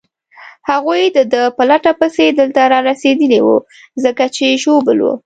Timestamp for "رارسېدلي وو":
2.73-3.57